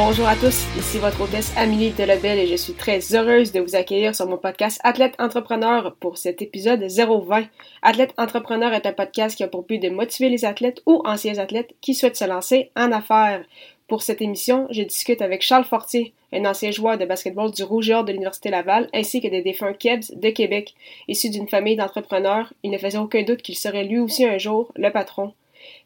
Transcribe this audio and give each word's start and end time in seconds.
Bonjour 0.00 0.28
à 0.28 0.36
tous, 0.36 0.64
ici 0.78 0.98
votre 0.98 1.22
hôtesse 1.22 1.52
Amélie 1.56 1.90
Delebel 1.90 2.38
et 2.38 2.46
je 2.46 2.54
suis 2.54 2.72
très 2.72 3.00
heureuse 3.16 3.50
de 3.50 3.58
vous 3.58 3.74
accueillir 3.74 4.14
sur 4.14 4.28
mon 4.28 4.36
podcast 4.38 4.80
Athlète 4.84 5.16
Entrepreneur 5.18 5.96
pour 5.98 6.18
cet 6.18 6.40
épisode 6.40 6.84
020. 6.84 7.48
Athlète 7.82 8.14
Entrepreneur 8.16 8.72
est 8.72 8.86
un 8.86 8.92
podcast 8.92 9.36
qui 9.36 9.42
a 9.42 9.48
pour 9.48 9.64
but 9.64 9.80
de 9.80 9.90
motiver 9.90 10.28
les 10.28 10.44
athlètes 10.44 10.82
ou 10.86 11.02
anciens 11.04 11.38
athlètes 11.38 11.74
qui 11.80 11.96
souhaitent 11.96 12.16
se 12.16 12.24
lancer 12.24 12.70
en 12.76 12.92
affaires. 12.92 13.44
Pour 13.88 14.02
cette 14.02 14.22
émission, 14.22 14.68
je 14.70 14.82
discute 14.82 15.20
avec 15.20 15.42
Charles 15.42 15.64
Fortier, 15.64 16.12
un 16.32 16.44
ancien 16.44 16.70
joueur 16.70 16.96
de 16.96 17.04
basketball 17.04 17.50
du 17.50 17.64
Rouge 17.64 17.88
de 17.88 18.12
l'Université 18.12 18.50
Laval, 18.50 18.88
ainsi 18.94 19.20
que 19.20 19.26
des 19.26 19.42
défunts 19.42 19.72
Kebs 19.72 20.14
de 20.14 20.30
Québec. 20.30 20.76
Issu 21.08 21.28
d'une 21.28 21.48
famille 21.48 21.74
d'entrepreneurs, 21.74 22.52
il 22.62 22.70
ne 22.70 22.78
faisait 22.78 22.98
aucun 22.98 23.24
doute 23.24 23.42
qu'il 23.42 23.56
serait 23.56 23.82
lui 23.82 23.98
aussi 23.98 24.24
un 24.24 24.38
jour 24.38 24.70
le 24.76 24.92
patron. 24.92 25.32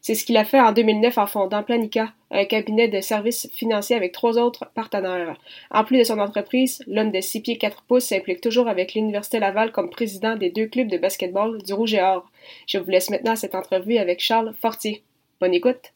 C'est 0.01 0.15
ce 0.15 0.25
qu'il 0.25 0.37
a 0.37 0.45
fait 0.45 0.59
en 0.59 0.71
2009 0.71 1.17
en 1.17 1.27
fondant 1.27 1.63
Planica, 1.63 2.13
un 2.31 2.45
cabinet 2.45 2.87
de 2.87 2.99
services 2.99 3.49
financiers 3.53 3.95
avec 3.95 4.11
trois 4.11 4.37
autres 4.37 4.69
partenaires. 4.73 5.37
En 5.71 5.83
plus 5.83 5.97
de 5.97 6.03
son 6.03 6.19
entreprise, 6.19 6.83
l'homme 6.87 7.11
de 7.11 7.21
6 7.21 7.41
pieds 7.41 7.57
4 7.57 7.83
pouces 7.83 8.05
s'implique 8.05 8.41
toujours 8.41 8.67
avec 8.67 8.93
l'Université 8.93 9.39
Laval 9.39 9.71
comme 9.71 9.89
président 9.89 10.35
des 10.35 10.49
deux 10.49 10.67
clubs 10.67 10.89
de 10.89 10.97
basketball 10.97 11.61
du 11.61 11.73
Rouge 11.73 11.93
et 11.93 12.01
Or. 12.01 12.29
Je 12.67 12.77
vous 12.77 12.89
laisse 12.89 13.09
maintenant 13.09 13.35
cette 13.35 13.55
entrevue 13.55 13.97
avec 13.97 14.19
Charles 14.19 14.53
Fortier. 14.61 15.03
Bonne 15.39 15.53
écoute! 15.53 15.93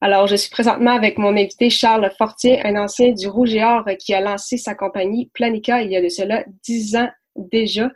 Alors, 0.00 0.28
je 0.28 0.36
suis 0.36 0.50
présentement 0.50 0.92
avec 0.92 1.18
mon 1.18 1.36
invité 1.36 1.70
Charles 1.70 2.10
Fortier, 2.16 2.64
un 2.64 2.76
ancien 2.76 3.12
du 3.12 3.26
Rouge 3.26 3.54
et 3.54 3.64
Or 3.64 3.84
qui 3.98 4.14
a 4.14 4.20
lancé 4.20 4.56
sa 4.56 4.74
compagnie 4.74 5.28
Planica 5.34 5.82
il 5.82 5.90
y 5.90 5.96
a 5.96 6.02
de 6.02 6.08
cela 6.08 6.44
dix 6.62 6.94
ans 6.94 7.08
déjà. 7.34 7.90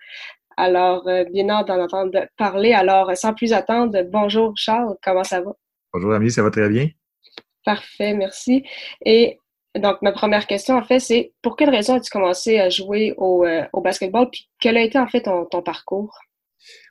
Alors, 0.56 1.06
euh, 1.08 1.24
bien 1.24 1.48
hâte 1.50 1.68
d'en 1.68 1.82
entendre 1.82 2.26
parler. 2.36 2.72
Alors, 2.72 3.16
sans 3.16 3.34
plus 3.34 3.52
attendre, 3.52 4.02
bonjour 4.10 4.52
Charles, 4.56 4.96
comment 5.02 5.24
ça 5.24 5.40
va? 5.40 5.52
Bonjour 5.92 6.12
Ami, 6.12 6.30
ça 6.30 6.42
va 6.42 6.50
très 6.50 6.68
bien? 6.68 6.88
Parfait, 7.64 8.14
merci. 8.14 8.64
Et 9.04 9.38
donc, 9.78 10.02
ma 10.02 10.12
première 10.12 10.46
question, 10.46 10.76
en 10.76 10.84
fait, 10.84 11.00
c'est 11.00 11.32
pour 11.42 11.56
quelle 11.56 11.70
raison 11.70 11.94
as-tu 11.94 12.10
commencé 12.10 12.58
à 12.58 12.68
jouer 12.68 13.14
au, 13.16 13.44
euh, 13.44 13.64
au, 13.72 13.80
basketball? 13.80 14.28
Puis, 14.30 14.48
quel 14.60 14.76
a 14.76 14.82
été, 14.82 14.98
en 14.98 15.06
fait, 15.06 15.22
ton, 15.22 15.46
ton 15.46 15.62
parcours? 15.62 16.18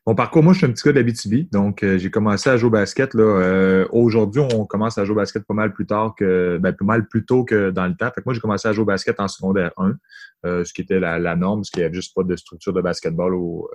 Mon 0.08 0.16
parcours, 0.16 0.42
moi, 0.42 0.54
je 0.54 0.58
suis 0.58 0.66
un 0.66 0.72
petit 0.72 0.84
gars 0.84 0.94
d'Abitibi, 0.94 1.48
donc 1.52 1.84
euh, 1.84 2.00
j'ai 2.00 2.10
commencé 2.10 2.50
à 2.50 2.58
jouer 2.58 2.68
au 2.68 2.72
basket. 2.72 3.14
Euh, 3.14 3.88
aujourd'hui, 3.92 4.42
on 4.42 4.66
commence 4.66 4.98
à 4.98 5.06
jouer 5.06 5.14
au 5.14 5.18
basket 5.18 5.46
pas 5.46 5.54
mal 5.54 5.74
plus 5.74 5.86
tard 5.86 6.16
que, 6.18 6.58
ben, 6.60 6.74
pas 6.74 6.86
mal 6.86 7.08
plus 7.08 7.24
tôt 7.24 7.46
que 7.46 7.70
dans 7.70 7.86
le 7.86 7.96
temps. 7.96 8.08
Fait 8.08 8.22
que 8.22 8.26
moi, 8.26 8.34
j'ai 8.34 8.40
commencé 8.40 8.68
à 8.68 8.74
jouer 8.74 8.82
au 8.82 8.86
basket 8.86 9.20
en 9.20 9.28
secondaire 9.28 9.72
1, 9.78 9.96
euh, 10.46 10.64
ce 10.64 10.74
qui 10.74 10.82
était 10.82 11.00
la, 11.00 11.36
norme, 11.36 11.60
parce 11.60 11.70
qu'il 11.70 11.82
n'y 11.82 11.86
avait 11.86 11.94
juste 11.94 12.16
pas 12.16 12.24
de 12.24 12.36
structure 12.36 12.74
de 12.74 12.82
basketball 12.82 13.36
au, 13.36 13.70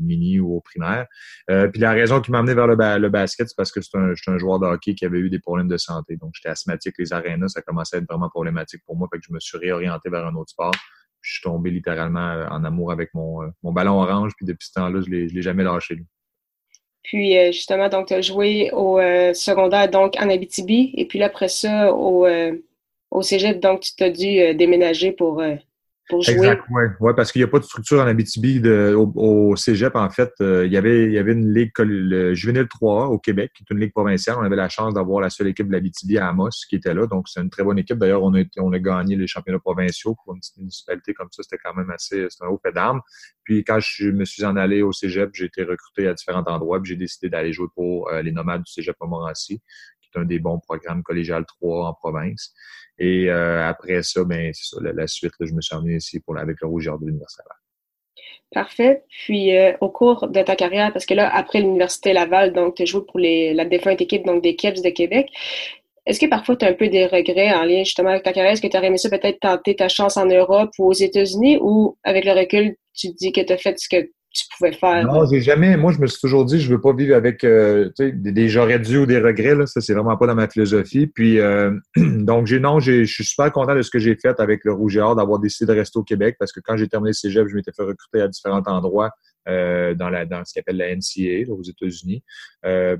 mini 0.00 0.40
ou 0.40 0.56
au 0.56 0.60
primaire. 0.62 1.06
puis 1.46 1.80
la 1.80 1.92
raison 1.92 2.20
qui 2.20 2.30
m'a 2.30 2.38
amené 2.38 2.54
vers 2.54 2.66
le, 2.66 3.08
basket, 3.10 3.48
c'est 3.48 3.56
parce 3.56 3.70
que 3.70 3.80
un, 3.94 4.14
un 4.26 4.38
joueur 4.38 4.58
de 4.58 4.66
hockey 4.66 4.94
qui 4.94 5.04
avait 5.04 5.18
eu 5.18 5.28
des 5.28 5.40
problèmes 5.40 5.68
de 5.68 5.76
santé. 5.76 6.16
Donc, 6.16 6.32
j'étais 6.34 6.48
asthmatique, 6.48 6.94
les 6.98 7.12
arénas, 7.12 7.48
ça 7.48 7.60
commençait 7.60 7.96
à 7.96 7.98
être 7.98 8.08
vraiment 8.08 8.30
problématique 8.30 8.82
pour 8.86 8.96
moi. 8.96 9.08
Fait 9.12 9.18
que 9.18 9.24
je 9.28 9.32
me 9.32 9.40
suis 9.40 9.58
réorienté 9.58 10.08
vers 10.08 10.26
un 10.26 10.34
autre 10.36 10.50
sport 10.50 10.72
je 11.26 11.32
suis 11.32 11.42
tombé 11.42 11.70
littéralement 11.70 12.30
euh, 12.30 12.46
en 12.50 12.62
amour 12.62 12.92
avec 12.92 13.12
mon, 13.12 13.42
euh, 13.42 13.48
mon 13.64 13.72
ballon 13.72 14.00
orange. 14.00 14.32
Puis 14.36 14.46
depuis 14.46 14.68
ce 14.68 14.72
temps-là, 14.74 15.00
je 15.04 15.10
ne 15.10 15.26
l'ai 15.26 15.42
jamais 15.42 15.64
lâché. 15.64 15.96
Puis 17.02 17.36
euh, 17.36 17.50
justement, 17.50 17.88
donc 17.88 18.06
tu 18.06 18.14
as 18.14 18.20
joué 18.20 18.70
au 18.72 18.98
secondaire 19.34 19.90
donc 19.90 20.14
en 20.20 20.30
Abitibi. 20.30 20.92
Et 20.96 21.04
puis 21.06 21.18
là, 21.18 21.26
après 21.26 21.48
ça, 21.48 21.92
au, 21.92 22.26
au 23.10 23.22
Cégep, 23.22 23.60
donc 23.60 23.80
tu 23.80 23.94
t'as 23.96 24.10
dû 24.10 24.54
déménager 24.54 25.12
pour 25.12 25.42
Exact, 26.10 26.62
oui. 26.70 26.84
Ouais, 27.00 27.14
parce 27.14 27.32
qu'il 27.32 27.40
n'y 27.40 27.44
a 27.44 27.48
pas 27.48 27.58
de 27.58 27.64
structure 27.64 28.00
en 28.00 28.06
Abitibi 28.06 28.60
de, 28.60 28.94
au, 28.94 29.56
cégep, 29.56 29.96
en 29.96 30.08
fait. 30.08 30.32
Euh, 30.40 30.64
il, 30.64 30.72
y 30.72 30.76
avait, 30.76 31.06
il 31.06 31.12
y 31.12 31.18
avait 31.18 31.32
une 31.32 31.52
ligue, 31.52 31.72
le 31.78 32.32
Juvenile 32.32 32.64
3A 32.64 33.08
au 33.08 33.18
Québec, 33.18 33.50
qui 33.54 33.64
est 33.64 33.74
une 33.74 33.80
ligue 33.80 33.92
provinciale. 33.92 34.36
On 34.38 34.44
avait 34.44 34.56
la 34.56 34.68
chance 34.68 34.94
d'avoir 34.94 35.20
la 35.20 35.30
seule 35.30 35.48
équipe 35.48 35.66
de 35.66 35.72
l'Abitibi 35.72 36.18
à 36.18 36.28
Amos 36.28 36.50
qui 36.68 36.76
était 36.76 36.94
là. 36.94 37.06
Donc, 37.06 37.28
c'est 37.28 37.40
une 37.40 37.50
très 37.50 37.64
bonne 37.64 37.78
équipe. 37.78 37.98
D'ailleurs, 37.98 38.22
on 38.22 38.34
a, 38.34 38.42
on 38.58 38.72
a 38.72 38.78
gagné 38.78 39.16
les 39.16 39.26
championnats 39.26 39.58
provinciaux 39.58 40.14
pour 40.24 40.34
une 40.34 40.40
petite 40.40 40.58
municipalité 40.58 41.12
comme 41.12 41.28
ça. 41.32 41.42
C'était 41.42 41.60
quand 41.62 41.74
même 41.74 41.90
assez, 41.90 42.26
c'était 42.30 42.44
un 42.44 42.48
haut 42.48 42.60
fait 42.62 42.72
d'armes. 42.72 43.00
Puis, 43.42 43.64
quand 43.64 43.78
je 43.80 44.10
me 44.10 44.24
suis 44.24 44.44
en 44.44 44.56
allé 44.56 44.82
au 44.82 44.92
cégep, 44.92 45.30
j'ai 45.32 45.46
été 45.46 45.64
recruté 45.64 46.06
à 46.06 46.14
différents 46.14 46.44
endroits. 46.46 46.80
Puis, 46.80 46.90
j'ai 46.90 46.96
décidé 46.96 47.28
d'aller 47.28 47.52
jouer 47.52 47.68
pour 47.74 48.10
euh, 48.10 48.22
les 48.22 48.30
nomades 48.30 48.62
du 48.62 48.72
cégep 48.72 48.94
Montmorency, 49.00 49.60
qui 49.95 49.95
est 49.95 49.95
un 50.16 50.24
des 50.24 50.38
bons 50.38 50.58
programmes 50.58 51.02
collégial 51.02 51.44
3 51.46 51.88
en 51.88 51.94
province. 51.94 52.52
Et 52.98 53.28
euh, 53.30 53.66
après 53.68 54.02
ça, 54.02 54.24
ben, 54.24 54.52
c'est 54.54 54.76
ça, 54.76 54.80
la, 54.82 55.06
suite, 55.06 55.32
je 55.40 55.52
me 55.52 55.60
suis 55.60 55.74
emmené 55.74 55.96
ici 55.96 56.20
pour, 56.20 56.38
avec 56.38 56.56
le 56.60 56.68
Rouge 56.68 56.86
de 56.86 57.06
l'Université 57.06 57.42
Laval. 57.44 57.60
Parfait. 58.52 59.02
Puis 59.08 59.56
euh, 59.56 59.72
au 59.80 59.90
cours 59.90 60.28
de 60.28 60.40
ta 60.42 60.56
carrière, 60.56 60.92
parce 60.92 61.04
que 61.04 61.14
là, 61.14 61.28
après 61.34 61.60
l'Université 61.60 62.12
Laval, 62.12 62.52
donc 62.52 62.76
tu 62.76 62.82
as 62.82 62.86
joué 62.86 63.02
pour 63.06 63.18
les, 63.18 63.52
la 63.52 63.64
défunte 63.64 64.00
équipe 64.00 64.24
donc 64.24 64.42
des 64.42 64.56
Kebs 64.56 64.82
de 64.82 64.90
Québec. 64.90 65.28
Est-ce 66.06 66.20
que 66.20 66.26
parfois 66.26 66.56
tu 66.56 66.64
as 66.64 66.68
un 66.68 66.72
peu 66.72 66.88
des 66.88 67.06
regrets 67.06 67.52
en 67.52 67.64
lien 67.64 67.82
justement 67.82 68.10
avec 68.10 68.22
ta 68.22 68.32
carrière? 68.32 68.52
Est-ce 68.52 68.62
que 68.62 68.68
tu 68.68 68.76
aurais 68.76 68.86
aimé 68.86 68.98
ça 68.98 69.10
peut-être 69.10 69.40
tenter 69.40 69.74
ta 69.74 69.88
chance 69.88 70.16
en 70.16 70.26
Europe 70.26 70.70
ou 70.78 70.86
aux 70.86 70.92
États-Unis? 70.92 71.58
Ou 71.60 71.98
avec 72.04 72.24
le 72.24 72.32
recul, 72.32 72.76
tu 72.94 73.08
dis 73.08 73.32
que 73.32 73.40
tu 73.40 73.52
as 73.52 73.58
fait 73.58 73.78
ce 73.78 73.88
que 73.88 74.08
tu 74.36 74.56
pouvais 74.56 74.72
faire? 74.72 75.04
Non, 75.06 75.26
j'ai 75.26 75.40
jamais. 75.40 75.76
Moi, 75.76 75.92
je 75.92 75.98
me 75.98 76.06
suis 76.06 76.20
toujours 76.20 76.44
dit, 76.44 76.60
je 76.60 76.70
veux 76.70 76.80
pas 76.80 76.92
vivre 76.92 77.14
avec 77.14 77.44
euh, 77.44 77.90
des, 77.98 78.12
des 78.12 78.48
j'aurais 78.48 78.78
dû 78.78 78.98
ou 78.98 79.06
des 79.06 79.18
regrets. 79.18 79.54
Là. 79.54 79.66
Ça, 79.66 79.80
c'est 79.80 79.94
vraiment 79.94 80.16
pas 80.16 80.26
dans 80.26 80.34
ma 80.34 80.48
philosophie. 80.48 81.06
Puis, 81.06 81.38
euh, 81.38 81.70
donc, 81.96 82.50
non, 82.50 82.80
je 82.80 83.04
suis 83.04 83.24
super 83.24 83.52
content 83.52 83.74
de 83.74 83.82
ce 83.82 83.90
que 83.90 83.98
j'ai 83.98 84.16
fait 84.16 84.38
avec 84.40 84.64
le 84.64 84.72
Rouge 84.72 84.96
et 84.96 85.00
Or, 85.00 85.16
d'avoir 85.16 85.38
décidé 85.38 85.72
de 85.72 85.78
rester 85.78 85.98
au 85.98 86.02
Québec 86.02 86.36
parce 86.38 86.52
que 86.52 86.60
quand 86.60 86.76
j'ai 86.76 86.88
terminé 86.88 87.10
le 87.10 87.14
cégep, 87.14 87.48
je 87.48 87.54
m'étais 87.54 87.72
fait 87.72 87.82
recruter 87.82 88.20
à 88.20 88.28
différents 88.28 88.62
endroits. 88.66 89.10
Euh, 89.48 89.94
dans, 89.94 90.10
la, 90.10 90.26
dans 90.26 90.44
ce 90.44 90.54
qu'on 90.54 90.60
appelle 90.62 90.78
la 90.78 90.92
NCA 90.92 91.48
aux 91.52 91.62
États-Unis. 91.62 92.20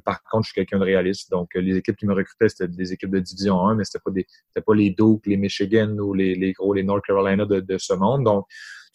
Par 0.04 0.22
contre, 0.30 0.44
je 0.44 0.52
suis 0.52 0.54
quelqu'un 0.54 0.78
de 0.78 0.84
réaliste. 0.84 1.28
Donc, 1.28 1.48
les 1.56 1.76
équipes 1.76 1.96
qui 1.96 2.06
me 2.06 2.14
recrutaient, 2.14 2.48
c'était 2.48 2.69
des 2.69 2.92
équipes 2.92 3.10
de 3.10 3.19
Division 3.19 3.66
1, 3.66 3.75
mais 3.75 3.82
c'était 3.82 3.98
pas 3.98 4.12
c'était 4.14 4.64
pas 4.64 4.75
les 4.76 4.91
Duke, 4.91 5.26
les 5.26 5.36
Michigan 5.36 5.96
ou 5.98 6.14
les, 6.14 6.36
les 6.36 6.52
gros, 6.52 6.72
les 6.72 6.84
North 6.84 7.04
Carolina 7.04 7.46
de, 7.46 7.58
de 7.58 7.78
ce 7.78 7.94
monde. 7.94 8.22
Donc, 8.22 8.46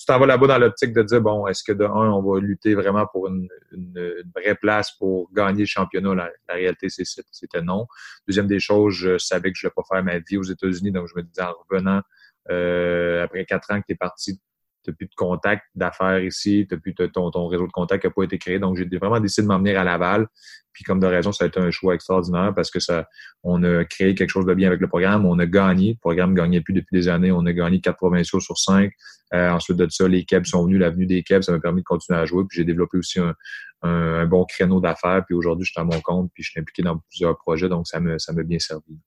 tu 0.02 0.06
t'en 0.08 0.18
vas 0.18 0.26
là-bas 0.26 0.48
dans 0.48 0.58
l'optique 0.58 0.94
de 0.94 1.04
dire, 1.04 1.22
bon, 1.22 1.46
est-ce 1.46 1.64
que 1.64 1.72
de 1.72 1.86
un, 1.86 2.12
on 2.12 2.24
va 2.24 2.40
lutter 2.40 2.74
vraiment 2.74 3.06
pour 3.06 3.28
une, 3.28 3.48
une, 3.72 4.24
vraie 4.36 4.56
place 4.56 4.92
pour 4.98 5.32
gagner 5.32 5.62
le 5.62 5.68
championnat? 5.68 6.16
La, 6.16 6.56
réalité, 6.56 6.88
c'était 6.90 7.62
non. 7.62 7.86
Deuxième 8.28 8.48
des 8.48 8.60
choses, 8.60 8.96
je 8.96 9.20
savais 9.20 9.52
que 9.52 9.58
je 9.60 9.68
ne 9.68 9.70
voulais 9.70 9.84
pas 9.88 9.96
faire 9.96 10.04
ma 10.04 10.18
vie 10.18 10.38
aux 10.38 10.44
États-Unis, 10.44 10.92
donc 10.92 11.08
je 11.08 11.14
me 11.16 11.22
disais 11.22 11.44
en 11.44 11.54
revenant, 11.70 12.02
euh, 12.50 13.24
après 13.24 13.46
quatre 13.46 13.72
ans 13.72 13.80
que 13.80 13.86
tu 13.86 13.94
es 13.94 13.96
parti 13.96 14.42
tu 14.84 14.94
plus 14.94 15.08
de 15.08 15.16
contact 15.16 15.64
d'affaires 15.76 16.24
ici, 16.24 16.68
tu 16.70 16.80
plus 16.80 16.94
ton, 16.94 17.32
ton 17.32 17.48
réseau 17.48 17.68
de 17.68 17.72
contact 17.72 18.02
qui 18.02 18.08
n'a 18.08 18.14
pas 18.14 18.24
été 18.24 18.38
créé. 18.38 18.60
Donc, 18.60 18.78
j'ai 18.78 18.86
vraiment 18.86 19.20
décidé 19.20 19.44
de 19.44 19.48
m'emmener 19.48 19.76
à 19.76 19.84
Laval. 19.84 20.28
Puis, 20.74 20.84
comme 20.84 21.00
de 21.00 21.08
raison, 21.08 21.32
ça 21.32 21.44
a 21.44 21.48
été 21.48 21.60
un 21.60 21.72
choix 21.72 21.96
extraordinaire 21.96 22.54
parce 22.56 22.72
que 22.72 22.80
ça, 22.80 23.08
on 23.44 23.64
a 23.64 23.84
créé 23.86 24.16
quelque 24.16 24.30
chose 24.30 24.46
de 24.46 24.54
bien 24.54 24.68
avec 24.68 24.80
le 24.80 24.88
programme. 24.88 25.26
On 25.26 25.38
a 25.40 25.46
gagné. 25.46 25.94
Le 25.94 26.00
programme 26.00 26.34
gagnait 26.34 26.62
plus 26.62 26.74
depuis 26.74 26.94
des 26.94 27.08
années. 27.08 27.32
On 27.32 27.46
a 27.46 27.54
gagné 27.54 27.82
quatre 27.82 27.98
provinciaux 27.98 28.40
sur 28.40 28.58
cinq. 28.58 28.94
Euh, 29.34 29.52
ensuite 29.52 29.78
de 29.78 29.88
ça, 29.90 30.08
les 30.08 30.24
Kebs 30.24 30.46
sont 30.46 30.66
venus. 30.66 30.80
L'avenue 30.80 31.06
des 31.06 31.24
Kebs, 31.24 31.44
ça 31.44 31.52
m'a 31.52 31.60
permis 31.60 31.82
de 31.82 31.86
continuer 31.86 32.20
à 32.20 32.26
jouer. 32.26 32.44
Puis, 32.48 32.58
j'ai 32.58 32.66
développé 32.66 32.98
aussi 32.98 33.20
un, 33.20 34.26
bon 34.26 34.46
créneau 34.46 34.80
d'affaires. 34.80 35.24
Puis, 35.26 35.36
aujourd'hui, 35.36 35.66
je 35.66 35.72
suis 35.72 35.82
à 35.82 35.84
mon 35.84 36.00
compte. 36.02 36.32
Puis, 36.34 36.44
je 36.44 36.52
suis 36.52 36.60
impliqué 36.60 36.84
dans 36.84 36.98
plusieurs 37.10 37.38
projets. 37.38 37.68
Donc, 37.68 37.88
ça 37.88 38.00
m'a 38.00 38.44
bien 38.44 38.60
servi. 38.60 38.98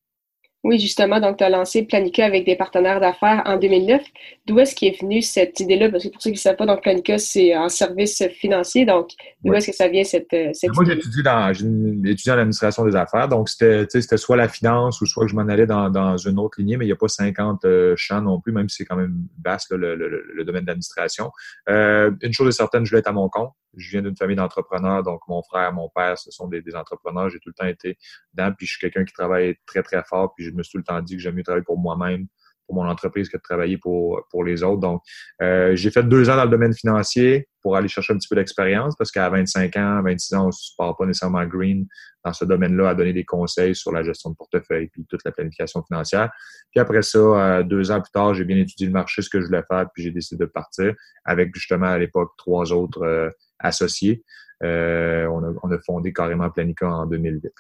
Oui, 0.65 0.81
justement, 0.81 1.21
donc 1.21 1.37
tu 1.37 1.45
as 1.45 1.51
lancé 1.51 1.83
Planica 1.83 2.25
avec 2.25 2.47
des 2.47 2.57
partenaires 2.57 2.99
d'affaires 2.99 3.43
en 3.45 3.59
2009. 3.59 4.03
D'où 4.47 4.59
est-ce 4.59 4.75
qu'est 4.75 4.99
venue 4.99 5.21
cette 5.21 5.61
idée-là? 5.61 5.91
Parce 5.91 6.05
que 6.05 6.09
pour 6.09 6.23
ceux 6.23 6.31
qui 6.31 6.37
ne 6.37 6.41
savent 6.41 6.57
pas, 6.57 6.65
donc 6.65 6.83
Planica, 6.83 7.19
c'est 7.19 7.53
un 7.53 7.69
service 7.69 8.23
financier. 8.41 8.87
Donc, 8.87 9.11
d'où 9.43 9.53
est-ce 9.53 9.67
que 9.71 9.77
ça 9.77 9.89
vient 9.89 10.05
cette, 10.05 10.33
euh, 10.33 10.49
cette 10.55 10.75
Moi, 10.75 10.87
j'étudie 10.87 11.23
dans, 11.23 11.51
étudié 11.51 12.33
en 12.33 12.39
administration 12.39 12.87
des 12.87 12.97
affaires. 12.97 13.29
Donc, 13.29 13.51
c'était, 13.51 13.85
c'était 13.91 14.17
soit 14.17 14.39
la 14.39 14.49
finance 14.49 15.03
ou 15.03 15.07
soit 15.07 15.27
que 15.27 15.31
je 15.31 15.37
m'en 15.37 15.49
allais 15.49 15.67
dans, 15.67 15.91
dans 15.91 16.17
une 16.17 16.39
autre 16.39 16.59
lignée, 16.59 16.79
mais 16.79 16.87
il 16.87 16.89
n'y 16.89 16.93
a 16.93 16.97
pas 16.97 17.09
50 17.09 17.67
euh, 17.67 17.93
champs 17.99 18.23
non 18.23 18.41
plus, 18.41 18.53
même 18.53 18.71
si 18.71 18.79
c'est 18.79 18.85
quand 18.87 18.97
même 18.97 19.15
vaste 19.45 19.71
le, 19.71 19.95
le, 19.95 20.25
le, 20.35 20.45
domaine 20.45 20.63
de 20.63 20.69
l'administration. 20.69 21.31
Euh, 21.69 22.11
une 22.23 22.33
chose 22.33 22.49
est 22.49 22.57
certaine, 22.57 22.87
je 22.87 22.91
voulais 22.91 23.01
être 23.01 23.09
à 23.09 23.13
mon 23.13 23.29
compte. 23.29 23.51
Je 23.77 23.91
viens 23.91 24.03
d'une 24.03 24.17
famille 24.17 24.37
d'entrepreneurs, 24.37 25.03
donc 25.03 25.21
mon 25.29 25.43
frère, 25.43 25.73
mon 25.73 25.89
père, 25.95 26.19
ce 26.19 26.31
sont 26.31 26.49
des, 26.49 26.63
des 26.63 26.75
entrepreneurs. 26.75 27.31
J'ai 27.31 27.39
tout 27.39 27.51
le 27.51 27.55
temps 27.55 27.67
été 27.67 27.99
dedans, 28.33 28.53
puis 28.57 28.67
je 28.67 28.73
suis 28.73 28.81
quelqu'un 28.81 29.05
qui 29.05 29.13
travaille 29.13 29.57
très, 29.67 29.83
très 29.83 30.03
fort, 30.05 30.35
puis 30.35 30.45
je 30.45 30.51
me 30.51 30.63
suis 30.63 30.73
tout 30.73 30.79
le 30.79 30.85
temps 30.85 31.01
dit 31.01 31.17
que 31.17 31.23
j'aime 31.23 31.35
mieux 31.35 31.43
travailler 31.43 31.65
pour 31.65 31.79
moi-même 31.79 32.27
pour 32.67 32.77
mon 32.77 32.89
entreprise 32.89 33.29
que 33.29 33.37
de 33.37 33.43
travailler 33.43 33.79
pour, 33.79 34.27
pour 34.31 34.45
les 34.45 34.63
autres. 34.63 34.81
Donc, 34.81 35.03
euh, 35.43 35.75
j'ai 35.77 35.91
fait 35.91 36.03
deux 36.03 36.31
ans 36.31 36.37
dans 36.37 36.45
le 36.45 36.51
domaine 36.51 36.75
financier 36.75 37.49
pour 37.63 37.77
aller 37.77 37.89
chercher 37.89 38.13
un 38.13 38.19
petit 38.19 38.29
peu 38.29 38.37
d'expérience 38.37 38.95
parce 38.97 39.11
qu'à 39.11 39.29
25 39.29 39.77
ans, 39.77 40.03
26 40.03 40.35
ans, 40.35 40.45
on 40.45 40.49
ne 40.49 40.77
part 40.77 40.97
pas 40.97 41.07
nécessairement 41.07 41.47
green 41.47 41.87
dans 42.25 42.33
ce 42.33 42.45
domaine-là 42.45 42.91
à 42.91 42.95
donner 42.95 43.13
des 43.13 43.25
conseils 43.25 43.75
sur 43.75 43.93
la 43.93 44.03
gestion 44.03 44.31
de 44.31 44.37
portefeuille 44.37 44.89
puis 44.89 45.05
toute 45.09 45.25
la 45.25 45.33
planification 45.33 45.83
financière. 45.83 46.31
Puis 46.71 46.81
après 46.81 47.03
ça, 47.03 47.19
euh, 47.19 47.63
deux 47.63 47.91
ans 47.91 48.01
plus 48.01 48.11
tard, 48.13 48.35
j'ai 48.35 48.45
bien 48.45 48.57
étudié 48.57 48.87
le 48.87 48.93
marché, 48.93 49.23
ce 49.23 49.31
que 49.31 49.41
je 49.41 49.47
voulais 49.47 49.63
faire, 49.69 49.87
puis 49.93 50.03
j'ai 50.03 50.11
décidé 50.11 50.45
de 50.45 50.51
partir 50.51 50.95
avec 51.25 51.55
justement 51.55 51.87
à 51.87 51.99
l'époque 51.99 52.33
trois 52.37 52.73
autres 52.73 53.03
euh, 53.03 53.31
associés. 53.59 54.23
Euh, 54.63 55.27
on, 55.27 55.43
a, 55.43 55.55
on, 55.63 55.71
a, 55.71 55.79
fondé 55.81 56.13
carrément 56.13 56.49
Planica 56.51 56.89
en 56.89 57.07
2008. 57.07 57.53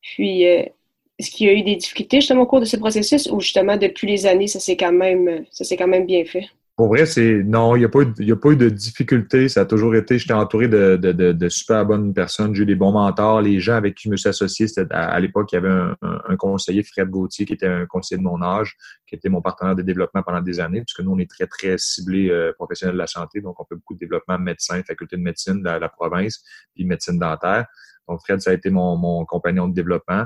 Puis, 0.00 0.42
est-ce 0.42 1.30
qu'il 1.30 1.46
y 1.46 1.50
a 1.50 1.52
eu 1.52 1.62
des 1.62 1.76
difficultés 1.76 2.20
justement 2.20 2.42
au 2.42 2.46
cours 2.46 2.60
de 2.60 2.64
ce 2.64 2.76
processus 2.76 3.28
ou 3.30 3.40
justement 3.40 3.76
depuis 3.76 4.06
les 4.06 4.26
années, 4.26 4.46
ça 4.46 4.60
s'est 4.60 4.76
quand 4.76 4.92
même, 4.92 5.44
ça 5.50 5.64
s'est 5.64 5.76
quand 5.76 5.88
même 5.88 6.06
bien 6.06 6.24
fait? 6.24 6.46
Pour 6.80 6.88
vrai, 6.88 7.04
c'est 7.04 7.42
non, 7.44 7.76
il 7.76 7.80
n'y 7.80 7.84
a, 7.84 7.90
pas 7.90 7.98
eu, 8.00 8.32
a 8.32 8.36
pas 8.36 8.52
eu 8.52 8.56
de 8.56 8.70
difficultés. 8.70 9.50
Ça 9.50 9.60
a 9.60 9.64
toujours 9.66 9.94
été, 9.94 10.18
j'étais 10.18 10.32
entouré 10.32 10.66
de, 10.66 11.48
super 11.50 11.84
bonnes 11.84 12.14
personnes. 12.14 12.54
J'ai 12.54 12.62
eu 12.62 12.64
des 12.64 12.74
bons 12.74 12.90
mentors. 12.90 13.42
Les 13.42 13.60
gens 13.60 13.74
avec 13.74 13.96
qui 13.96 14.04
je 14.04 14.08
me 14.08 14.16
suis 14.16 14.30
associé, 14.30 14.66
c'était 14.66 14.86
à, 14.90 15.20
l'époque, 15.20 15.52
il 15.52 15.56
y 15.56 15.58
avait 15.58 15.68
un, 16.00 16.36
conseiller, 16.38 16.82
Fred 16.82 17.10
Gauthier, 17.10 17.44
qui 17.44 17.52
était 17.52 17.66
un 17.66 17.84
conseiller 17.84 18.16
de 18.16 18.22
mon 18.22 18.40
âge, 18.40 18.78
qui 19.06 19.14
était 19.14 19.28
mon 19.28 19.42
partenaire 19.42 19.76
de 19.76 19.82
développement 19.82 20.22
pendant 20.22 20.40
des 20.40 20.58
années, 20.58 20.80
puisque 20.80 21.00
nous, 21.00 21.10
on 21.10 21.18
est 21.18 21.28
très, 21.28 21.46
très 21.46 21.76
ciblés 21.76 22.30
euh, 22.30 22.54
professionnels 22.54 22.94
de 22.94 23.00
la 23.00 23.06
santé. 23.06 23.42
Donc, 23.42 23.60
on 23.60 23.66
fait 23.66 23.74
beaucoup 23.74 23.92
de 23.92 23.98
développement 23.98 24.38
médecin, 24.38 24.82
faculté 24.82 25.18
de 25.18 25.22
médecine 25.22 25.60
de 25.60 25.64
la, 25.64 25.78
la 25.78 25.90
province, 25.90 26.42
puis 26.74 26.86
médecine 26.86 27.18
dentaire. 27.18 27.66
Donc, 28.08 28.20
Fred, 28.22 28.40
ça 28.40 28.52
a 28.52 28.54
été 28.54 28.70
mon, 28.70 28.96
mon 28.96 29.26
compagnon 29.26 29.68
de 29.68 29.74
développement. 29.74 30.24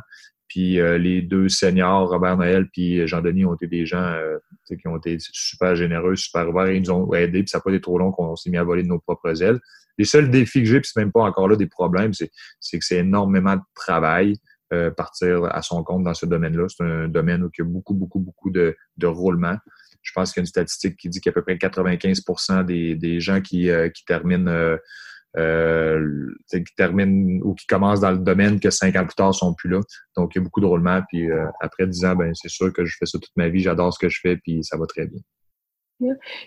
Puis 0.54 0.78
euh, 0.78 0.98
les 0.98 1.20
deux 1.20 1.48
seniors, 1.48 2.08
Robert 2.08 2.36
Noël 2.36 2.68
puis 2.72 3.08
Jean-Denis, 3.08 3.44
ont 3.44 3.54
été 3.54 3.66
des 3.66 3.86
gens 3.86 4.04
euh, 4.04 4.38
qui 4.68 4.86
ont 4.86 4.96
été 4.98 5.16
super 5.18 5.74
généreux, 5.74 6.14
super 6.14 6.48
ouverts. 6.48 6.70
Ils 6.70 6.82
nous 6.82 6.92
ont 6.92 7.12
aidés, 7.12 7.42
puis 7.42 7.48
ça 7.48 7.58
n'a 7.58 7.62
pas 7.62 7.70
été 7.70 7.80
trop 7.80 7.98
long 7.98 8.12
qu'on 8.12 8.36
s'est 8.36 8.50
mis 8.50 8.56
à 8.56 8.62
voler 8.62 8.84
de 8.84 8.88
nos 8.88 9.00
propres 9.00 9.42
ailes. 9.42 9.58
Les 9.98 10.04
seuls 10.04 10.30
défis 10.30 10.60
que 10.60 10.66
j'ai, 10.66 10.80
puis 10.80 10.88
c'est 10.94 11.00
même 11.00 11.10
pas 11.10 11.22
encore 11.22 11.48
là 11.48 11.56
des 11.56 11.66
problèmes, 11.66 12.12
c'est, 12.14 12.28
que 12.28 12.84
c'est 12.84 12.98
énormément 12.98 13.56
de 13.56 13.62
travail. 13.74 14.36
Euh, 14.72 14.92
partir 14.92 15.44
à 15.46 15.60
son 15.60 15.82
compte 15.82 16.04
dans 16.04 16.14
ce 16.14 16.24
domaine-là. 16.24 16.66
C'est 16.68 16.84
un 16.84 17.08
domaine 17.08 17.42
où 17.42 17.50
il 17.58 17.62
y 17.62 17.62
a 17.62 17.68
beaucoup, 17.68 17.92
beaucoup, 17.92 18.20
beaucoup 18.20 18.50
de, 18.50 18.76
de 18.96 19.06
roulement. 19.08 19.56
Je 20.02 20.12
pense 20.12 20.32
qu'il 20.32 20.40
y 20.40 20.42
a 20.42 20.44
une 20.44 20.46
statistique 20.46 20.96
qui 20.96 21.08
dit 21.08 21.20
qu'à 21.20 21.32
peu 21.32 21.42
près 21.42 21.58
95 21.58 22.22
des, 22.64 22.94
des 22.94 23.20
gens 23.20 23.40
qui, 23.40 23.70
terminent 24.06 24.78
qui 25.34 26.74
terminent 26.76 27.40
ou 27.42 27.54
qui 27.54 27.66
commencent 27.66 28.00
dans 28.00 28.12
le 28.12 28.18
domaine 28.18 28.60
que 28.60 28.70
cinq 28.70 28.94
ans 28.96 29.04
plus 29.04 29.16
tard 29.16 29.34
sont 29.34 29.52
plus 29.54 29.68
là. 29.68 29.80
Donc, 30.16 30.34
il 30.34 30.38
y 30.38 30.40
a 30.40 30.44
beaucoup 30.44 30.60
de 30.60 30.66
roulement. 30.66 31.00
Puis 31.08 31.30
euh, 31.30 31.46
après 31.60 31.86
dix 31.86 32.04
ans, 32.04 32.14
ben 32.14 32.32
c'est 32.34 32.48
sûr 32.48 32.72
que 32.72 32.84
je 32.84 32.96
fais 32.98 33.06
ça 33.06 33.18
toute 33.18 33.36
ma 33.36 33.48
vie. 33.48 33.60
J'adore 33.60 33.92
ce 33.92 33.98
que 33.98 34.08
je 34.08 34.20
fais, 34.20 34.36
puis 34.36 34.62
ça 34.62 34.76
va 34.76 34.86
très 34.86 35.06
bien. 35.06 35.20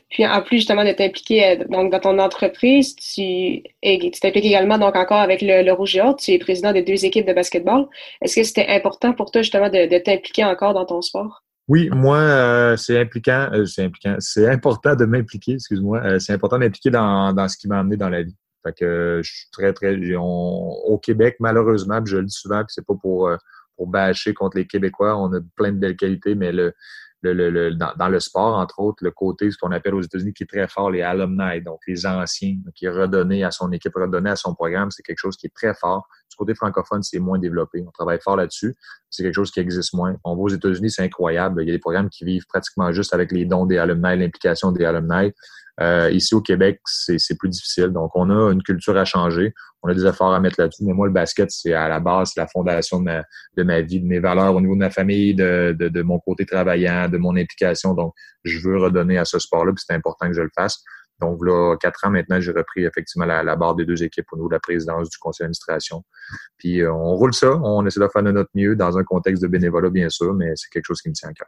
Puis 0.09 0.27
en 0.27 0.41
plus 0.41 0.57
justement 0.57 0.83
de 0.83 0.91
t'impliquer 0.91 1.45
euh, 1.45 1.63
donc 1.69 1.91
dans 1.91 1.99
ton 1.99 2.19
entreprise, 2.19 2.95
tu 2.95 3.63
t'impliques 3.81 4.45
également 4.45 4.77
donc 4.77 4.95
encore 4.95 5.19
avec 5.19 5.41
le, 5.41 5.63
le 5.63 5.71
Rouge 5.73 5.95
et 5.95 6.01
Or. 6.01 6.15
Tu 6.15 6.31
es 6.31 6.37
président 6.37 6.73
des 6.73 6.83
deux 6.83 7.05
équipes 7.05 7.27
de 7.27 7.33
basketball. 7.33 7.87
Est-ce 8.21 8.35
que 8.35 8.43
c'était 8.43 8.67
important 8.67 9.13
pour 9.13 9.31
toi 9.31 9.41
justement 9.41 9.69
de, 9.69 9.89
de 9.89 9.97
t'impliquer 9.97 10.43
encore 10.43 10.73
dans 10.73 10.85
ton 10.85 11.01
sport? 11.01 11.43
Oui, 11.69 11.89
moi, 11.91 12.17
euh, 12.17 12.77
c'est 12.77 12.97
impliquant, 12.97 13.49
c'est 13.65 13.83
impliquant, 13.83 14.15
c'est 14.19 14.47
important 14.47 14.95
de 14.95 15.03
m'impliquer, 15.03 15.53
excuse-moi, 15.53 16.17
c'est 16.19 16.31
important 16.31 16.57
d'impliquer 16.59 16.91
dans, 16.91 17.33
dans 17.33 17.47
ce 17.49 17.57
qui 17.57 17.67
m'a 17.67 17.79
amené 17.79 17.97
dans 17.97 18.07
la 18.07 18.23
vie. 18.23 18.35
Fait 18.63 18.73
que 18.73 19.21
je 19.23 19.31
suis 19.31 19.49
très, 19.51 19.73
très. 19.73 19.97
au 20.15 20.99
Québec, 21.01 21.37
malheureusement, 21.39 21.99
je 22.05 22.17
le 22.17 22.25
dis 22.25 22.33
souvent, 22.33 22.61
que 22.63 22.71
c'est 22.71 22.85
pas 22.85 22.95
pour, 22.95 23.27
euh, 23.27 23.37
pour 23.75 23.87
bâcher 23.87 24.33
contre 24.33 24.57
les 24.57 24.67
Québécois. 24.67 25.17
On 25.17 25.33
a 25.33 25.39
plein 25.55 25.71
de 25.71 25.77
belles 25.77 25.95
qualités, 25.95 26.35
mais 26.35 26.51
le, 26.51 26.73
le, 27.23 27.71
dans, 27.71 28.09
le 28.09 28.19
sport, 28.19 28.55
entre 28.57 28.79
autres, 28.79 29.03
le 29.03 29.11
côté, 29.11 29.49
ce 29.51 29.57
qu'on 29.57 29.71
appelle 29.71 29.95
aux 29.95 30.01
États-Unis, 30.01 30.33
qui 30.33 30.43
est 30.43 30.47
très 30.47 30.67
fort, 30.67 30.91
les 30.91 31.01
alumni, 31.01 31.61
donc 31.61 31.79
les 31.87 32.05
anciens, 32.05 32.57
qui 32.75 32.85
est 32.85 32.89
redonné 32.89 33.43
à 33.43 33.51
son 33.51 33.71
équipe, 33.71 33.93
redonné 33.95 34.29
à 34.29 34.35
son 34.35 34.53
programme, 34.53 34.91
c'est 34.91 35.03
quelque 35.03 35.19
chose 35.19 35.35
qui 35.35 35.47
est 35.47 35.55
très 35.55 35.73
fort. 35.73 36.07
Du 36.29 36.35
côté 36.35 36.53
francophone, 36.53 37.01
c'est 37.03 37.19
moins 37.19 37.39
développé. 37.39 37.83
On 37.85 37.91
travaille 37.91 38.19
fort 38.21 38.35
là-dessus. 38.35 38.75
C'est 39.09 39.23
quelque 39.23 39.35
chose 39.35 39.51
qui 39.51 39.59
existe 39.59 39.93
moins. 39.93 40.15
On 40.23 40.35
voit 40.35 40.45
aux 40.45 40.49
États-Unis, 40.49 40.91
c'est 40.91 41.03
incroyable. 41.03 41.63
Il 41.63 41.67
y 41.67 41.71
a 41.71 41.73
des 41.73 41.79
programmes 41.79 42.09
qui 42.09 42.25
vivent 42.25 42.45
pratiquement 42.47 42.91
juste 42.91 43.13
avec 43.13 43.31
les 43.31 43.45
dons 43.45 43.65
des 43.65 43.77
alumni, 43.77 44.17
l'implication 44.17 44.71
des 44.71 44.85
alumni. 44.85 45.33
Euh, 45.79 46.09
ici 46.11 46.33
au 46.33 46.41
Québec, 46.41 46.79
c'est 46.85 47.37
plus 47.37 47.49
difficile. 47.49 47.87
Donc, 47.89 48.11
on 48.15 48.29
a 48.29 48.51
une 48.51 48.63
culture 48.63 48.97
à 48.97 49.05
changer. 49.05 49.53
On 49.83 49.89
a 49.89 49.93
des 49.93 50.05
efforts 50.05 50.33
à 50.33 50.39
mettre 50.39 50.59
là-dessus. 50.59 50.83
Mais 50.83 50.93
moi, 50.93 51.07
le 51.07 51.13
basket, 51.13 51.51
c'est 51.51 51.73
à 51.73 51.87
la 51.87 51.99
base, 51.99 52.31
la 52.35 52.47
fondation 52.47 52.99
de 52.99 53.05
ma, 53.05 53.23
de 53.55 53.63
ma 53.63 53.81
vie, 53.81 54.01
de 54.01 54.05
mes 54.05 54.19
valeurs 54.19 54.55
au 54.55 54.61
niveau 54.61 54.73
de 54.73 54.79
ma 54.79 54.89
famille, 54.89 55.35
de, 55.35 55.75
de, 55.77 55.87
de 55.89 56.01
mon 56.01 56.19
côté 56.19 56.45
travaillant, 56.45 57.09
de 57.09 57.17
mon 57.17 57.35
implication. 57.35 57.93
Donc, 57.93 58.13
je 58.43 58.59
veux 58.59 58.77
redonner 58.77 59.17
à 59.17 59.25
ce 59.25 59.37
sport-là, 59.39 59.71
puis 59.73 59.83
c'est 59.87 59.93
important 59.93 60.27
que 60.27 60.33
je 60.33 60.41
le 60.41 60.51
fasse. 60.55 60.83
Donc 61.19 61.43
là, 61.43 61.75
quatre 61.77 62.05
ans 62.05 62.11
maintenant, 62.11 62.39
j'ai 62.39 62.51
repris 62.51 62.85
effectivement 62.85 63.25
la, 63.25 63.43
la, 63.43 63.55
barre 63.55 63.75
des 63.75 63.85
deux 63.85 64.03
équipes 64.03 64.27
au 64.31 64.37
niveau 64.37 64.49
la 64.49 64.59
présidence 64.59 65.09
du 65.09 65.17
conseil 65.17 65.45
d'administration. 65.45 66.03
Puis 66.57 66.81
euh, 66.81 66.93
on 66.93 67.15
roule 67.15 67.33
ça, 67.33 67.55
on 67.55 67.85
essaie 67.85 67.99
de 67.99 68.07
faire 68.07 68.23
de 68.23 68.31
notre 68.31 68.51
mieux 68.53 68.75
dans 68.75 68.97
un 68.97 69.03
contexte 69.03 69.41
de 69.41 69.47
bénévolat, 69.47 69.89
bien 69.89 70.09
sûr, 70.09 70.33
mais 70.33 70.51
c'est 70.55 70.69
quelque 70.69 70.85
chose 70.85 71.01
qui 71.01 71.09
me 71.09 71.13
tient 71.13 71.29
à 71.29 71.33
cœur. 71.33 71.47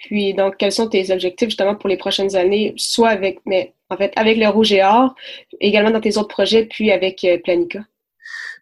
Puis, 0.00 0.34
donc, 0.34 0.56
quels 0.58 0.72
sont 0.72 0.88
tes 0.88 1.12
objectifs 1.12 1.48
justement 1.48 1.74
pour 1.74 1.88
les 1.88 1.96
prochaines 1.96 2.36
années, 2.36 2.74
soit 2.76 3.08
avec, 3.08 3.40
mais 3.46 3.74
en 3.90 3.96
fait, 3.96 4.12
avec 4.16 4.38
le 4.38 4.48
Rouge 4.48 4.72
et 4.72 4.82
Or, 4.82 5.14
également 5.60 5.90
dans 5.90 6.00
tes 6.00 6.16
autres 6.18 6.28
projets, 6.28 6.66
puis 6.66 6.90
avec 6.90 7.24
euh, 7.24 7.38
Planica? 7.42 7.80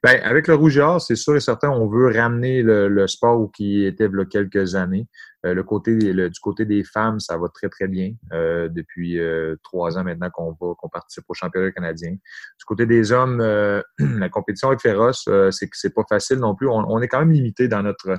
Bien, 0.05 0.21
avec 0.23 0.47
le 0.47 0.55
Rouge 0.55 0.79
et 0.79 0.81
Or, 0.81 1.01
c'est 1.01 1.17
sûr 1.17 1.37
et 1.37 1.41
certain, 1.41 1.71
on 1.71 1.89
veut 1.89 2.13
ramener 2.13 2.63
le, 2.63 3.07
sport 3.07 3.51
qui 3.53 3.85
était 3.85 4.07
il 4.07 4.29
quelques 4.29 4.75
années. 4.75 5.07
Euh, 5.45 5.55
le 5.55 5.63
côté, 5.63 5.97
du 5.97 6.41
côté 6.41 6.65
des 6.65 6.85
femmes, 6.85 7.21
ça 7.21 7.37
va 7.37 7.49
très, 7.49 7.69
très 7.69 7.89
bien. 7.89 8.13
Euh, 8.33 8.69
depuis 8.69 9.19
trois 9.63 9.99
ans 9.99 10.05
maintenant 10.05 10.31
qu'on 10.31 10.51
va, 10.61 10.75
qu'on 10.79 10.89
participe 10.89 11.25
au 11.29 11.35
championnat 11.35 11.73
canadien. 11.73 12.13
Du 12.13 12.65
côté 12.67 12.87
des 12.87 13.13
hommes, 13.13 13.39
la 13.99 14.29
compétition 14.29 14.73
est 14.73 14.81
féroce. 14.81 15.29
c'est 15.51 15.69
c'est 15.73 15.95
pas 15.95 16.05
facile 16.09 16.39
non 16.39 16.55
plus. 16.55 16.69
on, 16.69 17.01
est 17.01 17.09
quand 17.09 17.21
même 17.21 17.33
limité 17.33 17.69
dans 17.69 17.83
notre 17.83 18.17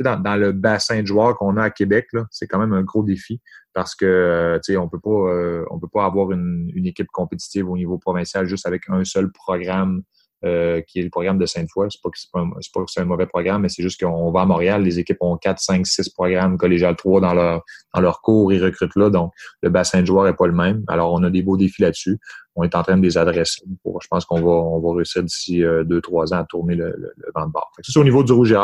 dans, 0.00 0.20
dans, 0.20 0.36
le 0.36 0.52
bassin 0.52 1.02
de 1.02 1.06
joueurs 1.06 1.36
qu'on 1.36 1.56
a 1.56 1.64
à 1.64 1.70
Québec, 1.70 2.08
c'est 2.30 2.46
quand 2.46 2.58
même 2.58 2.72
un 2.72 2.82
gros 2.82 3.02
défi 3.02 3.40
parce 3.74 3.94
que 3.94 4.04
euh, 4.04 4.78
on 4.78 4.88
peut 4.88 5.00
pas 5.00 5.10
euh, 5.10 5.64
on 5.70 5.78
peut 5.78 5.88
pas 5.92 6.04
avoir 6.04 6.32
une, 6.32 6.70
équipe 6.84 7.08
compétitive 7.12 7.68
au 7.68 7.76
niveau 7.76 7.98
provincial 7.98 8.46
juste 8.46 8.66
avec 8.66 8.82
un 8.88 9.04
seul 9.04 9.30
programme 9.30 10.02
euh, 10.44 10.80
qui 10.80 10.98
est 10.98 11.02
le 11.02 11.10
programme 11.10 11.38
de 11.38 11.46
Sainte-Foy. 11.46 11.88
C'est 11.90 12.02
pas 12.02 12.10
que 12.10 12.18
c'est 12.18 12.30
pas, 12.32 12.44
pas 12.74 13.00
un 13.00 13.04
mauvais 13.04 13.26
programme, 13.26 13.62
mais 13.62 13.68
c'est 13.68 13.82
juste 13.82 14.02
qu'on 14.02 14.30
va 14.32 14.40
à 14.40 14.46
Montréal, 14.46 14.82
les 14.82 14.98
équipes 14.98 15.18
ont 15.20 15.36
4, 15.36 15.60
5, 15.60 15.86
6 15.86 16.08
programmes 16.10 16.58
collégial 16.58 16.96
3 16.96 17.20
dans 17.20 17.34
leur 17.34 17.62
dans 17.94 18.00
leur 18.00 18.20
cours, 18.20 18.52
ils 18.52 18.62
recrutent 18.62 18.96
là, 18.96 19.08
donc 19.08 19.32
le 19.62 19.70
bassin 19.70 20.00
de 20.00 20.06
joueurs 20.06 20.26
est 20.26 20.36
pas 20.36 20.46
le 20.46 20.54
même. 20.54 20.84
Alors 20.88 21.12
on 21.12 21.22
a 21.22 21.30
des 21.30 21.42
beaux 21.42 21.56
défis 21.56 21.82
là-dessus. 21.82 22.18
On 22.54 22.64
est 22.64 22.74
en 22.74 22.82
train 22.82 22.98
de 22.98 23.02
les 23.02 23.16
adresser. 23.16 23.62
Je 23.66 24.08
pense 24.08 24.24
qu'on 24.26 24.40
va 24.40 24.50
on 24.50 24.80
va 24.80 24.96
réussir 24.96 25.22
d'ici 25.22 25.60
2, 25.62 26.00
3 26.00 26.34
ans 26.34 26.38
à 26.38 26.44
tourner 26.44 26.74
le, 26.74 26.94
le, 26.96 27.32
vent 27.34 27.46
de 27.46 27.52
bord. 27.52 27.72
c'est 27.82 27.98
au 27.98 28.04
niveau 28.04 28.22
du 28.22 28.32
rouge 28.32 28.52
et. 28.52 28.56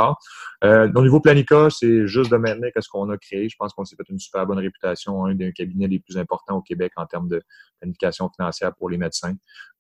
Euh, 0.65 0.91
au 0.93 1.03
niveau 1.03 1.21
Planica, 1.21 1.69
c'est 1.71 2.07
juste 2.09 2.33
de 2.33 2.37
maintenir 2.37 2.71
ce 2.79 2.89
qu'on 2.89 3.09
a 3.11 3.17
créé. 3.17 3.49
Je 3.49 3.57
pense 3.57 3.73
qu'on 3.73 3.85
s'est 3.85 3.95
fait 3.95 4.09
une 4.09 4.19
super 4.19 4.45
bonne 4.45 4.59
réputation, 4.59 5.27
un 5.27 5.35
des 5.35 5.53
cabinets 5.53 5.87
les 5.87 6.01
plus 6.01 6.19
importants 6.19 6.57
au 6.57 6.63
Québec 6.63 6.93
en 6.97 7.07
termes 7.07 7.29
de 7.29 7.41
planification 7.81 8.29
financière 8.35 8.75
pour 8.75 8.91
les 8.91 8.99
médecins. 8.99 9.35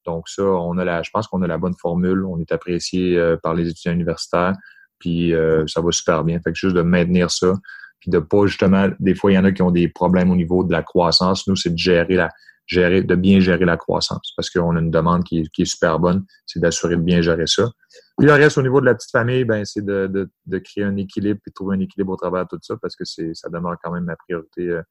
Donc 0.04 0.28
ça, 0.28 0.44
on 0.44 0.78
a 0.78 0.84
la, 0.84 1.02
je 1.02 1.10
pense 1.10 1.26
qu'on 1.26 1.42
a 1.42 1.46
la 1.48 1.58
bonne 1.58 1.74
formule. 1.74 2.24
On 2.24 2.38
est 2.38 2.52
apprécié 2.52 3.18
euh, 3.18 3.36
par 3.36 3.54
les 3.54 3.68
étudiants 3.68 3.92
universitaires, 3.92 4.54
puis 5.00 5.34
euh, 5.34 5.66
ça 5.66 5.80
va 5.80 5.90
super 5.90 6.22
bien. 6.22 6.38
Fait 6.40 6.52
que 6.52 6.58
juste 6.58 6.76
de 6.76 6.82
maintenir 6.82 7.30
ça, 7.30 7.54
puis 7.98 8.10
de 8.12 8.20
pas 8.20 8.46
justement, 8.46 8.88
des 9.00 9.16
fois 9.16 9.32
il 9.32 9.34
y 9.34 9.38
en 9.38 9.44
a 9.44 9.50
qui 9.50 9.62
ont 9.62 9.72
des 9.72 9.88
problèmes 9.88 10.30
au 10.30 10.36
niveau 10.36 10.62
de 10.62 10.70
la 10.70 10.84
croissance. 10.84 11.48
Nous, 11.48 11.56
c'est 11.56 11.70
de 11.70 11.78
gérer 11.78 12.14
la, 12.14 12.30
de 12.76 13.14
bien 13.14 13.40
gérer 13.40 13.64
la 13.64 13.76
croissance 13.76 14.32
parce 14.36 14.50
qu'on 14.50 14.76
a 14.76 14.80
une 14.80 14.90
demande 14.90 15.24
qui 15.24 15.40
est, 15.40 15.64
super 15.64 15.98
bonne. 15.98 16.24
C'est 16.46 16.60
d'assurer 16.60 16.96
de 16.96 17.02
bien 17.02 17.22
gérer 17.22 17.46
ça. 17.46 17.70
Puis 18.18 18.26
le 18.26 18.34
reste, 18.34 18.58
au 18.58 18.62
niveau 18.62 18.80
de 18.80 18.86
la 18.86 18.94
petite 18.94 19.10
famille, 19.10 19.44
ben, 19.44 19.64
c'est 19.64 19.84
de, 19.84 20.30
créer 20.64 20.84
un 20.84 20.96
équilibre 20.96 21.40
et 21.46 21.50
trouver 21.50 21.76
un 21.76 21.80
équilibre 21.80 22.12
au 22.12 22.16
travers 22.16 22.44
de 22.44 22.48
tout 22.50 22.58
ça 22.60 22.76
parce 22.80 22.96
que 22.96 23.04
c'est, 23.04 23.32
ça 23.34 23.48
demeure 23.48 23.76
quand 23.82 23.92
même 23.92 24.04
ma 24.04 24.16
priorité. 24.16 24.68
Euh, 24.68 24.82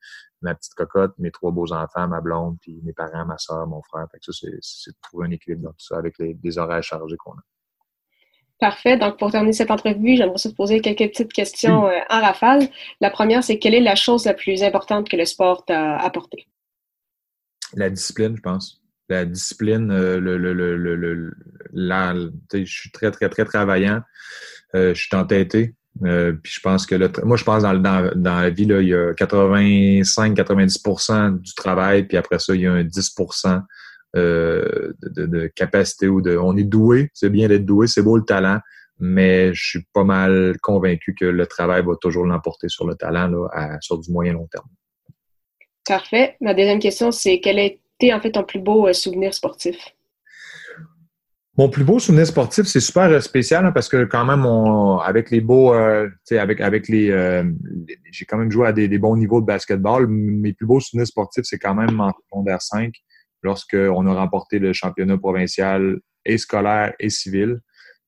ma 0.41 0.55
petite 0.55 0.73
cocotte, 0.75 1.13
mes 1.17 1.31
trois 1.31 1.51
beaux 1.51 1.71
enfants, 1.73 2.07
ma 2.07 2.21
blonde, 2.21 2.57
puis 2.61 2.79
mes 2.83 2.93
parents, 2.93 3.25
ma 3.25 3.37
soeur, 3.37 3.67
mon 3.67 3.81
frère. 3.83 4.05
Fait 4.11 4.19
que 4.19 4.31
ça, 4.31 4.47
c'est, 4.61 4.91
de 4.91 4.95
trouver 5.01 5.27
un 5.27 5.31
équilibre 5.31 5.63
dans 5.63 5.71
tout 5.71 5.85
ça 5.85 5.97
avec 5.97 6.15
les, 6.19 6.57
horaires 6.57 6.83
chargés 6.83 7.17
qu'on 7.17 7.31
a. 7.31 7.41
Parfait. 8.59 8.97
Donc, 8.97 9.19
pour 9.19 9.31
terminer 9.31 9.53
cette 9.53 9.69
entrevue, 9.69 10.15
j'aimerais 10.15 10.37
se 10.37 10.49
poser 10.49 10.81
quelques 10.81 11.11
petites 11.11 11.33
questions 11.33 11.87
euh, 11.87 11.99
en 12.09 12.21
rafale. 12.21 12.67
La 13.01 13.11
première, 13.11 13.43
c'est 13.43 13.59
quelle 13.59 13.75
est 13.75 13.81
la 13.81 13.95
chose 13.95 14.25
la 14.25 14.33
plus 14.33 14.63
importante 14.63 15.09
que 15.09 15.15
le 15.15 15.25
sport 15.25 15.63
t'a 15.65 15.97
apporté? 15.97 16.47
La 17.75 17.89
discipline, 17.89 18.35
je 18.35 18.41
pense 18.41 18.81
la 19.09 19.25
discipline, 19.25 19.91
euh, 19.91 20.19
le, 20.19 20.37
le, 20.37 20.53
le, 20.53 20.75
le 20.75 21.33
je 22.53 22.65
suis 22.65 22.91
très, 22.91 23.09
très, 23.11 23.29
très 23.29 23.45
travaillant. 23.45 24.01
Euh, 24.75 24.93
je 24.93 25.01
suis 25.01 25.15
entêté. 25.15 25.75
Euh, 26.03 26.33
puis 26.33 26.51
je 26.53 26.59
pense 26.59 26.85
que 26.85 26.95
le, 26.95 27.09
moi, 27.23 27.37
je 27.37 27.43
pense 27.43 27.63
dans, 27.63 27.73
dans, 27.73 28.11
dans 28.15 28.41
la 28.41 28.49
vie, 28.49 28.65
là, 28.65 28.81
il 28.81 28.89
y 28.89 28.93
a 28.93 29.13
85-90% 29.13 31.39
du 31.39 31.53
travail, 31.55 32.03
puis 32.03 32.17
après 32.17 32.39
ça, 32.39 32.53
il 32.53 32.61
y 32.61 32.67
a 32.67 32.73
un 32.73 32.83
10 32.83 33.15
euh, 34.15 34.93
de, 35.01 35.25
de, 35.25 35.47
capacité 35.47 36.07
ou 36.07 36.21
de. 36.21 36.37
On 36.37 36.55
est 36.55 36.63
doué, 36.63 37.09
c'est 37.13 37.29
bien 37.29 37.47
d'être 37.47 37.65
doué, 37.65 37.87
c'est 37.87 38.03
beau 38.03 38.17
le 38.17 38.23
talent, 38.23 38.59
mais 38.99 39.53
je 39.53 39.69
suis 39.69 39.87
pas 39.93 40.03
mal 40.03 40.57
convaincu 40.61 41.15
que 41.15 41.25
le 41.25 41.47
travail 41.47 41.83
va 41.83 41.95
toujours 41.99 42.25
l'emporter 42.25 42.69
sur 42.69 42.85
le 42.85 42.95
talent 42.95 43.27
là, 43.27 43.77
sur 43.81 43.97
du 43.97 44.11
moyen 44.11 44.33
long 44.33 44.47
terme. 44.47 44.67
Parfait. 45.87 46.35
Ma 46.41 46.53
deuxième 46.53 46.79
question, 46.79 47.11
c'est 47.11 47.39
quel 47.39 47.59
a 47.59 47.63
été 47.63 48.13
en 48.13 48.19
fait 48.19 48.31
ton 48.31 48.43
plus 48.43 48.59
beau 48.59 48.87
euh, 48.87 48.93
souvenir 48.93 49.33
sportif? 49.33 49.77
Mon 51.57 51.69
plus 51.69 51.83
beau 51.83 51.97
souvenir 51.97 52.27
sportif, 52.27 52.65
c'est 52.65 52.81
super 52.81 53.03
euh, 53.03 53.19
spécial 53.21 53.65
hein, 53.65 53.71
parce 53.71 53.87
que 53.87 54.03
quand 54.03 54.25
même, 54.25 54.45
avec 55.03 55.31
les 55.31 55.41
beaux, 55.41 55.73
euh, 55.73 56.09
avec 56.31 56.61
avec 56.61 56.87
les, 56.89 57.07
j'ai 58.11 58.25
quand 58.25 58.37
même 58.37 58.51
joué 58.51 58.67
à 58.67 58.73
des, 58.73 58.97
bons 58.97 59.15
niveaux 59.15 59.39
de 59.39 59.45
basketball. 59.45 60.07
Mes 60.07 60.53
plus 60.53 60.67
beaux 60.67 60.79
souvenirs 60.79 61.07
sportifs, 61.07 61.45
c'est 61.45 61.57
quand 61.57 61.75
même 61.75 61.99
en 62.01 62.11
secondaire 62.29 62.61
5, 62.61 62.93
lorsqu'on 63.41 64.05
a 64.07 64.13
remporté 64.13 64.59
le 64.59 64.73
championnat 64.73 65.17
provincial 65.17 65.99
et 66.25 66.37
scolaire 66.37 66.93
et 66.99 67.09
civil. 67.09 67.61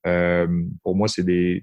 Euh, 0.08 0.48
pour 0.84 0.96
moi, 0.96 1.08
c'est 1.08 1.24
des. 1.24 1.62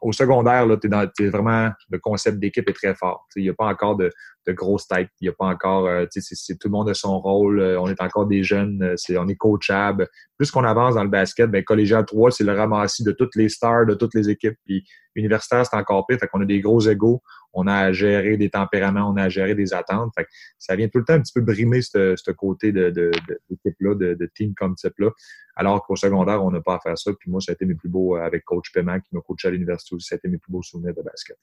Au 0.00 0.12
secondaire, 0.12 0.66
là, 0.66 0.76
t'es 0.78 1.28
vraiment. 1.28 1.70
Le 1.90 1.98
concept 1.98 2.38
d'équipe 2.38 2.68
est 2.68 2.72
très 2.72 2.94
fort. 2.94 3.26
Il 3.36 3.42
n'y 3.42 3.50
a 3.50 3.54
pas 3.54 3.66
encore 3.66 3.96
de, 3.96 4.10
de 4.46 4.52
grosses. 4.52 4.86
Il 5.20 5.28
a 5.28 5.32
pas 5.32 5.46
encore. 5.46 5.86
Euh, 5.86 6.06
c'est, 6.10 6.58
tout 6.58 6.68
le 6.68 6.72
monde 6.72 6.88
a 6.88 6.94
son 6.94 7.20
rôle. 7.20 7.60
Euh, 7.60 7.80
on 7.80 7.88
est 7.88 8.00
encore 8.00 8.26
des 8.26 8.42
jeunes. 8.42 8.94
C'est, 8.96 9.18
on 9.18 9.28
est 9.28 9.36
coachable. 9.36 10.08
Plus 10.38 10.50
qu'on 10.50 10.64
avance 10.64 10.94
dans 10.94 11.04
le 11.04 11.10
basket, 11.10 11.50
ben, 11.50 11.62
collégial 11.62 12.06
3, 12.06 12.30
c'est 12.30 12.44
le 12.44 12.56
ramassis 12.56 13.04
de 13.04 13.12
toutes 13.12 13.36
les 13.36 13.48
stars 13.48 13.86
de 13.86 13.94
toutes 13.94 14.14
les 14.14 14.30
équipes. 14.30 14.56
Puis 14.64 14.84
universitaire, 15.14 15.66
c'est 15.66 15.76
encore 15.76 16.06
pire. 16.06 16.18
Fait 16.18 16.26
qu'on 16.26 16.40
a 16.40 16.46
des 16.46 16.60
gros 16.60 16.80
égaux 16.80 17.22
on 17.58 17.66
a 17.66 17.74
à 17.74 17.92
gérer 17.92 18.36
des 18.36 18.50
tempéraments, 18.50 19.10
on 19.10 19.16
a 19.16 19.24
à 19.24 19.28
gérer 19.28 19.54
des 19.54 19.74
attentes. 19.74 20.12
Fait 20.16 20.26
ça 20.58 20.76
vient 20.76 20.88
tout 20.88 20.98
le 20.98 21.04
temps 21.04 21.14
un 21.14 21.20
petit 21.20 21.32
peu 21.32 21.40
brimer 21.40 21.82
ce 21.82 22.30
côté 22.30 22.72
de, 22.72 22.90
de, 22.90 23.10
d'équipe-là, 23.50 23.94
de, 23.94 24.14
de, 24.14 24.30
team 24.34 24.54
concept-là. 24.54 25.10
Alors 25.56 25.84
qu'au 25.84 25.96
secondaire, 25.96 26.44
on 26.44 26.50
n'a 26.50 26.60
pas 26.60 26.76
à 26.76 26.80
faire 26.80 26.96
ça. 26.96 27.10
Puis 27.18 27.30
moi, 27.30 27.40
ça 27.40 27.52
a 27.52 27.54
été 27.54 27.64
mes 27.64 27.74
plus 27.74 27.88
beaux, 27.88 28.16
euh, 28.16 28.22
avec 28.22 28.44
coach 28.44 28.70
Paiement 28.72 29.00
qui 29.00 29.08
m'a 29.12 29.20
coaché 29.20 29.48
à 29.48 29.50
l'université 29.50 29.96
aussi, 29.96 30.06
ça 30.06 30.14
a 30.14 30.18
été 30.18 30.28
mes 30.28 30.38
plus 30.38 30.52
beaux 30.52 30.62
souvenirs 30.62 30.94
de 30.94 31.02
basket. 31.02 31.36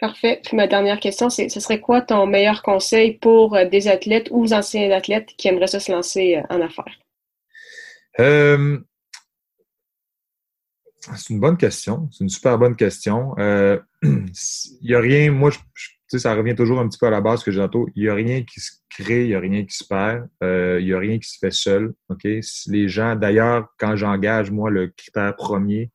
Parfait. 0.00 0.40
Puis 0.44 0.56
ma 0.56 0.66
dernière 0.66 0.98
question, 0.98 1.28
c'est 1.28 1.48
ce 1.48 1.60
serait 1.60 1.80
quoi 1.80 2.00
ton 2.00 2.26
meilleur 2.26 2.62
conseil 2.62 3.18
pour 3.18 3.54
euh, 3.54 3.66
des 3.66 3.86
athlètes 3.86 4.28
ou 4.30 4.52
anciens 4.52 4.90
athlètes 4.90 5.28
qui 5.36 5.48
aimeraient 5.48 5.66
se 5.66 5.92
lancer 5.92 6.36
euh, 6.36 6.42
en 6.48 6.60
affaires? 6.60 6.98
C'est 11.00 11.32
une 11.32 11.40
bonne 11.40 11.56
question. 11.56 12.08
C'est 12.12 12.24
une 12.24 12.30
super 12.30 12.58
bonne 12.58 12.76
question. 12.76 13.34
Il 14.02 14.28
n'y 14.82 14.94
a 14.94 15.00
rien, 15.00 15.30
moi, 15.30 15.50
ça 16.08 16.34
revient 16.34 16.54
toujours 16.54 16.80
un 16.80 16.88
petit 16.88 16.98
peu 16.98 17.06
à 17.06 17.10
la 17.10 17.20
base 17.20 17.42
que 17.42 17.50
j'ai 17.50 17.64
Il 17.94 18.02
n'y 18.02 18.08
a 18.08 18.14
rien 18.14 18.42
qui 18.42 18.60
se 18.60 18.72
crée, 18.88 19.24
il 19.24 19.28
n'y 19.28 19.34
a 19.34 19.40
rien 19.40 19.64
qui 19.64 19.76
se 19.76 19.84
perd, 19.84 20.26
il 20.42 20.84
n'y 20.84 20.92
a 20.92 20.98
rien 20.98 21.18
qui 21.18 21.28
se 21.28 21.38
fait 21.38 21.52
seul. 21.52 21.92
OK? 22.08 22.24
Les 22.24 22.88
gens, 22.88 23.14
d'ailleurs, 23.16 23.68
quand 23.78 23.96
j'engage, 23.96 24.50
moi, 24.50 24.70
le 24.70 24.88
critère 24.88 25.36
premier, 25.36 25.90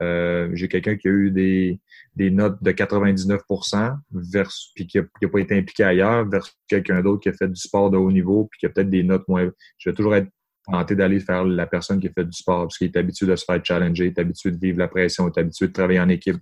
j'ai 0.00 0.68
quelqu'un 0.68 0.96
qui 0.96 1.08
a 1.08 1.10
eu 1.10 1.30
des, 1.30 1.80
des 2.16 2.30
notes 2.30 2.62
de 2.62 2.70
99% 2.70 3.96
versus, 4.12 4.72
puis 4.74 4.86
qui 4.86 4.98
n'a 4.98 5.28
pas 5.28 5.38
été 5.38 5.56
impliqué 5.56 5.84
ailleurs, 5.84 6.28
versus 6.28 6.54
quelqu'un 6.68 7.00
d'autre 7.02 7.22
qui 7.22 7.28
a 7.28 7.32
fait 7.32 7.48
du 7.48 7.56
sport 7.56 7.90
de 7.90 7.96
haut 7.96 8.12
niveau, 8.12 8.48
puis 8.50 8.60
qui 8.60 8.66
a 8.66 8.68
peut-être 8.68 8.90
des 8.90 9.02
notes 9.02 9.26
moins. 9.28 9.50
Je 9.78 9.90
vais 9.90 9.94
toujours 9.94 10.14
être 10.14 10.28
tenter 10.64 10.94
d'aller 10.94 11.20
faire 11.20 11.44
la 11.44 11.66
personne 11.66 12.00
qui 12.00 12.08
fait 12.08 12.24
du 12.24 12.32
sport 12.32 12.62
parce 12.62 12.78
qu'il 12.78 12.86
est 12.86 12.96
habitué 12.96 13.26
de 13.26 13.36
se 13.36 13.44
faire 13.44 13.60
challenger, 13.62 14.06
il 14.06 14.08
est 14.08 14.18
habitué 14.18 14.50
de 14.50 14.58
vivre 14.58 14.78
la 14.78 14.88
pression, 14.88 15.28
il 15.28 15.32
est 15.36 15.40
habitué 15.40 15.68
de 15.68 15.72
travailler 15.72 16.00
en 16.00 16.08
équipe. 16.08 16.36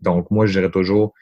Donc, 0.00 0.30
moi, 0.30 0.46
je 0.46 0.52
dirais 0.58 0.70
toujours, 0.70 1.14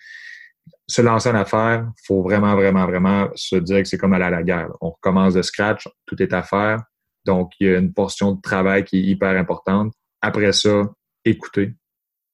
se 0.86 1.02
lancer 1.02 1.30
en 1.30 1.34
affaires, 1.34 1.90
faut 2.06 2.22
vraiment, 2.22 2.54
vraiment, 2.54 2.86
vraiment 2.86 3.28
se 3.34 3.56
dire 3.56 3.78
que 3.78 3.84
c'est 3.84 3.98
comme 3.98 4.12
aller 4.12 4.24
à 4.24 4.30
la 4.30 4.42
guerre. 4.42 4.70
On 4.80 4.90
recommence 4.90 5.34
de 5.34 5.42
scratch, 5.42 5.88
tout 6.06 6.22
est 6.22 6.32
à 6.32 6.42
faire. 6.42 6.82
Donc, 7.24 7.52
il 7.60 7.68
y 7.68 7.74
a 7.74 7.78
une 7.78 7.92
portion 7.92 8.32
de 8.32 8.40
travail 8.40 8.84
qui 8.84 8.98
est 8.98 9.02
hyper 9.02 9.36
importante. 9.36 9.94
Après 10.20 10.52
ça, 10.52 10.92
écouter. 11.24 11.74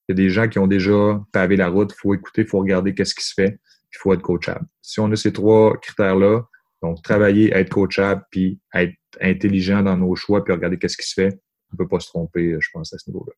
Il 0.09 0.13
y 0.13 0.13
a 0.13 0.15
des 0.15 0.31
gens 0.31 0.49
qui 0.49 0.59
ont 0.59 0.67
déjà 0.67 1.21
pavé 1.33 1.57
la 1.57 1.69
route. 1.69 1.93
Faut 1.93 2.15
écouter, 2.15 2.45
faut 2.45 2.59
regarder 2.59 2.95
qu'est-ce 2.95 3.15
qui 3.15 3.25
se 3.25 3.35
fait. 3.35 3.61
Il 3.93 3.99
faut 3.99 4.13
être 4.13 4.23
coachable. 4.23 4.67
Si 4.83 4.99
on 4.99 5.11
a 5.13 5.17
ces 5.17 5.33
trois 5.33 5.77
critères-là, 5.79 6.43
donc 6.83 7.03
travailler, 7.03 7.53
être 7.55 7.71
coachable, 7.71 8.25
puis 8.31 8.61
être 8.75 8.95
intelligent 9.21 9.83
dans 9.83 9.97
nos 9.97 10.15
choix, 10.15 10.45
puis 10.45 10.53
regarder 10.53 10.79
qu'est-ce 10.79 10.97
qui 10.97 11.09
se 11.09 11.15
fait. 11.15 11.41
On 11.73 11.75
ne 11.75 11.79
peut 11.79 11.89
pas 11.89 12.01
se 12.01 12.09
tromper, 12.09 12.57
je 12.59 12.69
pense, 12.73 12.93
à 12.93 12.99
ce 12.99 13.09
niveau-là. 13.11 13.33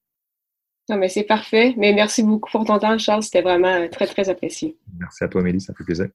Non, 0.89 0.97
mais 0.97 1.09
c'est 1.09 1.23
parfait. 1.25 1.75
Mais 1.77 1.93
merci 1.93 2.23
beaucoup 2.23 2.51
pour 2.51 2.65
ton 2.65 2.79
temps, 2.79 2.99
Charles. 2.99 3.23
C'était 3.23 3.43
vraiment 3.43 3.89
très, 3.89 4.07
très 4.07 4.29
apprécié. 4.29 4.77
Merci 4.99 5.25
à 5.25 5.29
toi, 5.29 5.41
Amélie. 5.41 5.61
Ça 5.61 5.75
fait 5.75 5.85
plaisir. 5.85 6.09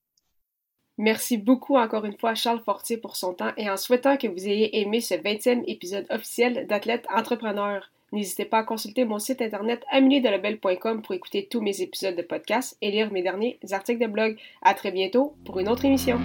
Merci 0.97 1.37
beaucoup 1.37 1.77
encore 1.77 2.05
une 2.05 2.17
fois 2.17 2.31
à 2.31 2.35
Charles 2.35 2.61
Fortier 2.63 2.97
pour 2.97 3.15
son 3.15 3.33
temps 3.33 3.51
et 3.55 3.69
en 3.69 3.77
souhaitant 3.77 4.17
que 4.17 4.27
vous 4.27 4.47
ayez 4.47 4.81
aimé 4.81 4.99
ce 4.99 5.13
20e 5.13 5.63
épisode 5.67 6.07
officiel 6.09 6.65
d'Athlète 6.67 7.05
Entrepreneur. 7.15 7.91
N'hésitez 8.11 8.45
pas 8.45 8.59
à 8.59 8.63
consulter 8.63 9.05
mon 9.05 9.19
site 9.19 9.41
internet 9.41 9.83
ameliedelabel.com 9.91 11.01
pour 11.01 11.13
écouter 11.13 11.47
tous 11.49 11.61
mes 11.61 11.81
épisodes 11.81 12.15
de 12.15 12.21
podcast 12.21 12.77
et 12.81 12.89
lire 12.89 13.11
mes 13.11 13.21
derniers 13.21 13.59
articles 13.71 14.01
de 14.01 14.07
blog. 14.11 14.37
À 14.63 14.73
très 14.73 14.91
bientôt 14.91 15.35
pour 15.45 15.59
une 15.59 15.69
autre 15.69 15.85
émission. 15.85 16.19